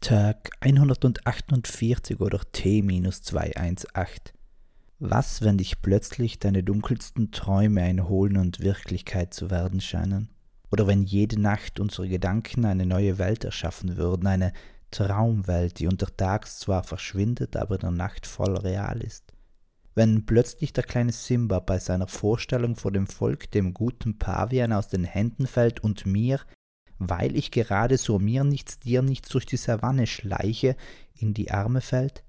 [0.00, 4.32] Tag 148 oder T-218.
[4.98, 10.30] Was, wenn dich plötzlich deine dunkelsten Träume einholen und Wirklichkeit zu werden scheinen?
[10.72, 14.54] Oder wenn jede Nacht unsere Gedanken eine neue Welt erschaffen würden, eine
[14.90, 19.34] Traumwelt, die untertags zwar verschwindet, aber in der Nacht voll real ist?
[19.94, 24.88] Wenn plötzlich der kleine Simba bei seiner Vorstellung vor dem Volk dem guten Pavian aus
[24.88, 26.40] den Händen fällt und mir,
[27.00, 30.76] weil ich gerade so mir nichts, dir nichts durch die Savanne schleiche,
[31.18, 32.22] in die Arme fällt?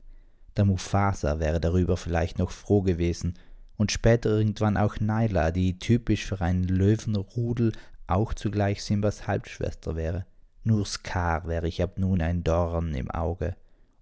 [0.57, 3.35] Der Mufasa wäre darüber vielleicht noch froh gewesen,
[3.77, 7.71] und später irgendwann auch Naila, die typisch für einen Löwenrudel
[8.05, 10.25] auch zugleich Simbas Halbschwester wäre.
[10.63, 13.55] Nur Scar wäre ich ab nun ein Dorn im Auge.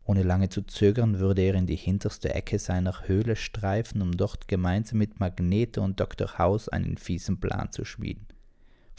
[0.04, 4.48] Ohne lange zu zögern würde er in die hinterste Ecke seiner Höhle streifen, um dort
[4.48, 6.38] gemeinsam mit Magneto und Dr.
[6.38, 8.28] House einen fiesen Plan zu schmieden.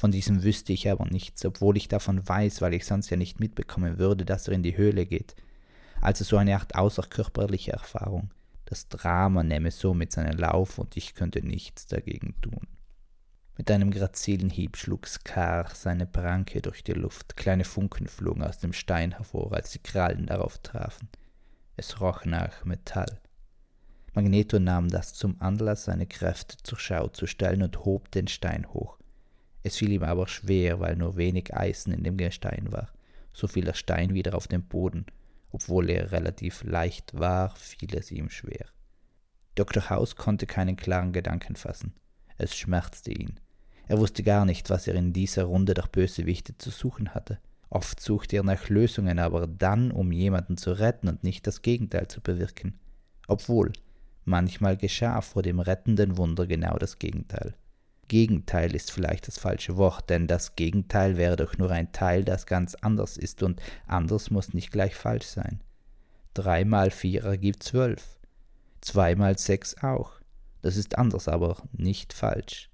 [0.00, 3.38] Von diesem wüsste ich aber nichts, obwohl ich davon weiß, weil ich sonst ja nicht
[3.38, 5.36] mitbekommen würde, dass er in die Höhle geht.
[6.00, 8.30] Also so eine Art außerkörperliche Erfahrung.
[8.64, 12.66] Das Drama nähme somit seinen Lauf und ich könnte nichts dagegen tun.
[13.58, 17.36] Mit einem grazilen Hieb schlug Skar seine Pranke durch die Luft.
[17.36, 21.10] Kleine Funken flogen aus dem Stein hervor, als die Krallen darauf trafen.
[21.76, 23.20] Es roch nach Metall.
[24.14, 28.66] Magneto nahm das zum Anlass, seine Kräfte zur Schau zu stellen und hob den Stein
[28.72, 28.99] hoch.
[29.62, 32.88] Es fiel ihm aber schwer, weil nur wenig Eisen in dem Gestein war.
[33.32, 35.06] So fiel der Stein wieder auf den Boden.
[35.52, 38.66] Obwohl er relativ leicht war, fiel es ihm schwer.
[39.54, 39.90] Dr.
[39.90, 41.92] House konnte keinen klaren Gedanken fassen.
[42.38, 43.38] Es schmerzte ihn.
[43.88, 47.38] Er wusste gar nicht, was er in dieser Runde der Bösewichte zu suchen hatte.
[47.68, 52.08] Oft suchte er nach Lösungen, aber dann, um jemanden zu retten und nicht das Gegenteil
[52.08, 52.78] zu bewirken.
[53.26, 53.72] Obwohl,
[54.24, 57.54] manchmal geschah vor dem rettenden Wunder genau das Gegenteil.
[58.10, 62.44] Gegenteil ist vielleicht das falsche Wort, denn das Gegenteil wäre doch nur ein Teil, das
[62.44, 65.60] ganz anders ist und anders muss nicht gleich falsch sein.
[66.34, 68.18] Drei mal vier ergibt zwölf.
[68.80, 70.14] Zwei mal sechs auch.
[70.60, 72.68] Das ist anders, aber nicht falsch.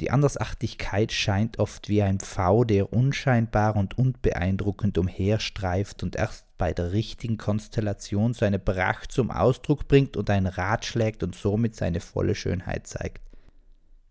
[0.00, 6.72] Die Andersartigkeit scheint oft wie ein Pfau, der unscheinbar und unbeeindruckend umherstreift und erst bei
[6.72, 12.00] der richtigen Konstellation seine Pracht zum Ausdruck bringt und ein Rad schlägt und somit seine
[12.00, 13.29] volle Schönheit zeigt.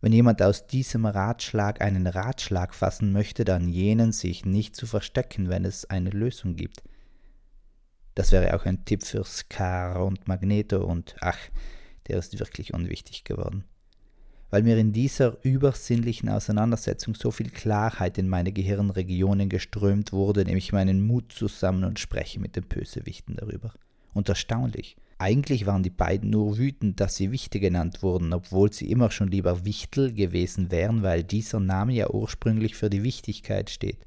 [0.01, 5.49] Wenn jemand aus diesem Ratschlag einen Ratschlag fassen möchte, dann jenen sich nicht zu verstecken,
[5.49, 6.83] wenn es eine Lösung gibt.
[8.15, 11.37] Das wäre auch ein Tipp für Scar und Magneto und ach,
[12.07, 13.65] der ist wirklich unwichtig geworden.
[14.49, 20.57] Weil mir in dieser übersinnlichen Auseinandersetzung so viel Klarheit in meine Gehirnregionen geströmt wurde, nehme
[20.57, 23.73] ich meinen Mut zusammen und spreche mit den Bösewichten darüber.
[24.13, 28.89] Und erstaunlich, eigentlich waren die beiden nur wütend, dass sie Wichte genannt wurden, obwohl sie
[28.89, 33.99] immer schon lieber Wichtel gewesen wären, weil dieser Name ja ursprünglich für die Wichtigkeit steht.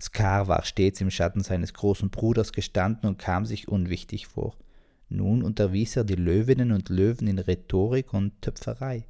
[0.00, 4.56] Skar war stets im Schatten seines großen Bruders gestanden und kam sich unwichtig vor.
[5.08, 9.06] Nun unterwies er die Löwinnen und Löwen in Rhetorik und Töpferei.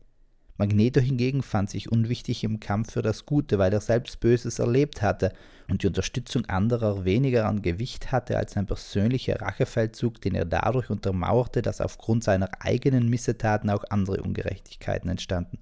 [0.57, 5.03] Magneto hingegen fand sich unwichtig im Kampf für das Gute, weil er selbst Böses erlebt
[5.03, 5.33] hatte
[5.69, 10.91] und die Unterstützung anderer weniger an Gewicht hatte als ein persönlicher Rachefeldzug, den er dadurch
[10.91, 15.59] untermauerte, dass aufgrund seiner eigenen Missetaten auch andere Ungerechtigkeiten entstanden.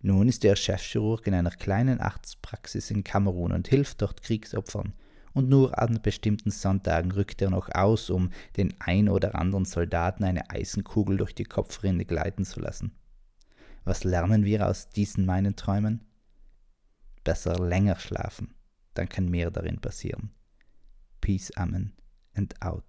[0.00, 4.94] Nun ist er Chefchirurg in einer kleinen Arztpraxis in Kamerun und hilft dort Kriegsopfern.
[5.34, 10.24] Und nur an bestimmten Sonntagen rückt er noch aus, um den ein oder anderen Soldaten
[10.24, 12.92] eine Eisenkugel durch die Kopfrinde gleiten zu lassen.
[13.86, 16.04] Was lernen wir aus diesen meinen Träumen?
[17.22, 18.56] Besser länger schlafen,
[18.94, 20.32] dann kann mehr darin passieren.
[21.20, 21.92] Peace, Amen
[22.34, 22.86] and out.